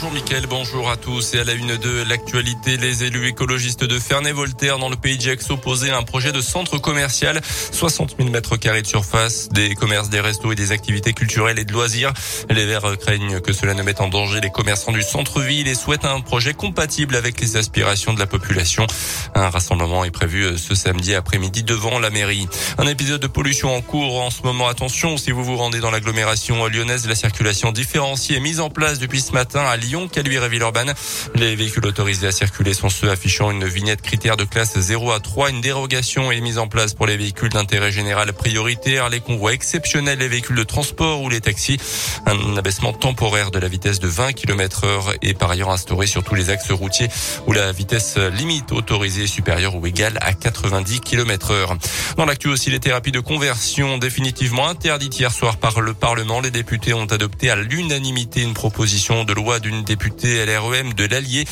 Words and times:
Bonjour 0.00 0.12
Mickaël, 0.12 0.46
bonjour 0.46 0.88
à 0.90 0.96
tous. 0.96 1.34
Et 1.34 1.40
à 1.40 1.44
la 1.44 1.54
une 1.54 1.76
de 1.76 2.04
l'actualité, 2.08 2.76
les 2.76 3.02
élus 3.02 3.26
écologistes 3.26 3.82
de 3.82 3.98
Ferney-Voltaire 3.98 4.78
dans 4.78 4.90
le 4.90 4.94
pays 4.94 5.18
de 5.18 5.42
s'opposaient 5.42 5.90
à 5.90 5.98
un 5.98 6.04
projet 6.04 6.30
de 6.30 6.40
centre 6.40 6.78
commercial. 6.78 7.40
60 7.72 8.14
000 8.16 8.30
mètres 8.30 8.56
carrés 8.56 8.82
de 8.82 8.86
surface, 8.86 9.48
des 9.48 9.74
commerces, 9.74 10.08
des 10.08 10.20
restos 10.20 10.52
et 10.52 10.54
des 10.54 10.70
activités 10.70 11.14
culturelles 11.14 11.58
et 11.58 11.64
de 11.64 11.72
loisirs. 11.72 12.12
Les 12.48 12.64
Verts 12.64 12.96
craignent 12.98 13.40
que 13.40 13.52
cela 13.52 13.74
ne 13.74 13.82
mette 13.82 14.00
en 14.00 14.06
danger 14.06 14.40
les 14.40 14.50
commerçants 14.50 14.92
du 14.92 15.02
centre-ville 15.02 15.66
et 15.66 15.74
souhaitent 15.74 16.04
un 16.04 16.20
projet 16.20 16.54
compatible 16.54 17.16
avec 17.16 17.40
les 17.40 17.56
aspirations 17.56 18.14
de 18.14 18.20
la 18.20 18.28
population. 18.28 18.86
Un 19.34 19.50
rassemblement 19.50 20.04
est 20.04 20.12
prévu 20.12 20.56
ce 20.58 20.76
samedi 20.76 21.16
après-midi 21.16 21.64
devant 21.64 21.98
la 21.98 22.10
mairie. 22.10 22.46
Un 22.78 22.86
épisode 22.86 23.20
de 23.20 23.26
pollution 23.26 23.74
en 23.74 23.80
cours 23.80 24.20
en 24.20 24.30
ce 24.30 24.42
moment. 24.42 24.68
Attention, 24.68 25.16
si 25.16 25.32
vous 25.32 25.42
vous 25.42 25.56
rendez 25.56 25.80
dans 25.80 25.90
l'agglomération 25.90 26.64
lyonnaise, 26.68 27.08
la 27.08 27.16
circulation 27.16 27.72
différenciée 27.72 28.36
est 28.36 28.40
mise 28.40 28.60
en 28.60 28.70
place 28.70 29.00
depuis 29.00 29.20
ce 29.20 29.32
matin 29.32 29.64
à 29.64 29.76
Lyon, 29.76 29.87
Caluire 30.12 30.44
et 30.44 30.48
Villeurbanne. 30.50 30.92
Les 31.34 31.56
véhicules 31.56 31.86
autorisés 31.86 32.26
à 32.26 32.32
circuler 32.32 32.74
sont 32.74 32.90
ceux 32.90 33.10
affichant 33.10 33.50
une 33.50 33.64
vignette 33.64 34.02
critère 34.02 34.36
de 34.36 34.44
classe 34.44 34.78
0 34.78 35.12
à 35.12 35.20
3. 35.20 35.48
Une 35.48 35.62
dérogation 35.62 36.30
est 36.30 36.42
mise 36.42 36.58
en 36.58 36.68
place 36.68 36.92
pour 36.92 37.06
les 37.06 37.16
véhicules 37.16 37.48
d'intérêt 37.48 37.90
général 37.90 38.34
prioritaire, 38.34 39.08
les 39.08 39.20
convois 39.20 39.54
exceptionnels, 39.54 40.18
les 40.18 40.28
véhicules 40.28 40.56
de 40.56 40.62
transport 40.62 41.22
ou 41.22 41.30
les 41.30 41.40
taxis. 41.40 41.78
Un 42.26 42.58
abaissement 42.58 42.92
temporaire 42.92 43.50
de 43.50 43.58
la 43.58 43.68
vitesse 43.68 43.98
de 43.98 44.08
20 44.08 44.34
km 44.34 44.84
heure 44.84 45.14
est 45.22 45.32
par 45.32 45.50
ailleurs 45.50 45.70
instauré 45.70 46.06
sur 46.06 46.22
tous 46.22 46.34
les 46.34 46.50
axes 46.50 46.70
routiers 46.70 47.08
où 47.46 47.52
la 47.52 47.72
vitesse 47.72 48.18
limite 48.18 48.72
autorisée 48.72 49.24
est 49.24 49.26
supérieure 49.26 49.74
ou 49.74 49.86
égale 49.86 50.18
à 50.20 50.34
90 50.34 51.00
km 51.00 51.50
heure. 51.50 51.76
Dans 52.18 52.26
l'actu 52.26 52.48
aussi, 52.48 52.68
les 52.68 52.80
thérapies 52.80 53.12
de 53.12 53.20
conversion 53.20 53.96
définitivement 53.96 54.68
interdites 54.68 55.18
hier 55.18 55.32
soir 55.32 55.56
par 55.56 55.80
le 55.80 55.94
Parlement. 55.94 56.40
Les 56.40 56.50
députés 56.50 56.92
ont 56.92 57.06
adopté 57.06 57.48
à 57.50 57.56
l'unanimité 57.56 58.42
une 58.42 58.54
proposition 58.54 59.24
de 59.24 59.32
loi 59.32 59.60
d'une 59.60 59.77
députée 59.82 60.44
LREM 60.44 60.94
de 60.94 61.04
l'Allier, 61.06 61.44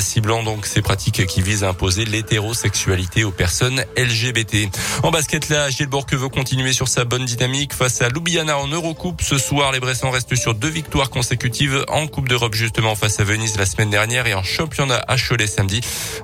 ciblant 0.00 0.42
donc 0.42 0.66
ces 0.66 0.82
pratiques 0.82 1.26
qui 1.26 1.42
visent 1.42 1.64
à 1.64 1.68
imposer 1.68 2.04
l'hétérosexualité 2.04 3.24
aux 3.24 3.30
personnes 3.30 3.84
LGBT. 3.96 4.68
En 5.02 5.10
basket, 5.10 5.48
là, 5.48 5.70
Gilbourg 5.70 6.06
veut 6.12 6.28
continuer 6.28 6.72
sur 6.72 6.88
sa 6.88 7.04
bonne 7.04 7.24
dynamique 7.24 7.72
face 7.72 8.02
à 8.02 8.08
Ljubljana 8.08 8.58
en 8.58 8.68
Eurocoupe. 8.68 9.22
Ce 9.22 9.38
soir, 9.38 9.72
les 9.72 9.80
Bressans 9.80 10.10
restent 10.10 10.34
sur 10.36 10.54
deux 10.54 10.68
victoires 10.68 11.10
consécutives 11.10 11.84
en 11.88 12.06
Coupe 12.06 12.28
d'Europe 12.28 12.54
justement 12.54 12.94
face 12.94 13.20
à 13.20 13.24
Venise 13.24 13.56
la 13.56 13.66
semaine 13.66 13.90
dernière 13.90 14.26
et 14.26 14.34
en 14.34 14.42
championnat 14.42 15.02
à 15.08 15.16
Cholet 15.16 15.46
samedi. 15.46 15.80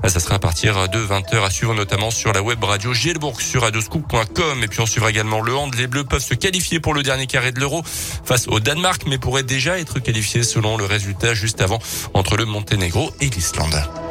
Ça 0.06 0.20
sera 0.20 0.36
à 0.36 0.38
partir 0.38 0.88
de 0.88 0.98
20h 0.98 1.44
à 1.44 1.50
suivre 1.50 1.74
notamment 1.74 2.10
sur 2.10 2.32
la 2.32 2.42
web 2.42 2.62
radio 2.62 2.92
Gilbourg 2.92 3.40
sur 3.40 3.62
radioscoop.com 3.62 4.62
et 4.62 4.68
puis 4.68 4.80
on 4.80 4.86
suivra 4.86 5.10
également 5.10 5.40
le 5.40 5.54
hand. 5.54 5.74
Les 5.74 5.86
Bleus 5.86 6.04
peuvent 6.04 6.22
se 6.22 6.34
qualifier 6.34 6.80
pour 6.80 6.94
le 6.94 7.02
dernier 7.02 7.26
carré 7.26 7.52
de 7.52 7.60
l'Euro 7.60 7.82
face 8.24 8.48
au 8.48 8.60
Danemark 8.60 9.02
mais 9.06 9.18
pourraient 9.18 9.42
déjà 9.42 9.78
être 9.78 9.98
qualifiés 9.98 10.42
selon 10.42 10.76
le 10.76 10.84
résultat 10.84 11.34
avant 11.58 11.78
entre 12.14 12.36
le 12.36 12.44
Monténégro 12.44 13.10
et 13.20 13.28
l'Islande. 13.28 14.09